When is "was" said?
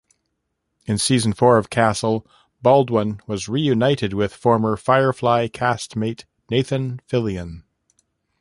3.27-3.47